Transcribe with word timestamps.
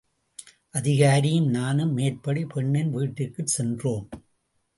அதிகாரியும் 0.71 1.49
நானும் 1.49 1.93
மேற்படி 1.93 2.45
பெண்ணின் 2.45 2.91
வீட்டிற்குச் 2.91 3.47
சென்றோம். 3.47 4.09